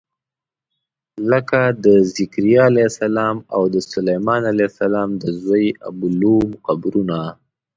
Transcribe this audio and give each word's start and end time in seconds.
لکه 1.31 1.59
د 1.83 1.85
ذکریا 2.15 2.61
علیه 2.71 2.87
السلام 2.91 3.37
او 3.55 3.63
د 3.73 3.75
سلیمان 3.93 4.41
علیه 4.51 4.67
السلام 4.73 5.09
د 5.21 5.23
زوی 5.43 5.65
ابولوم 5.89 6.47
قبرونه. 6.65 7.19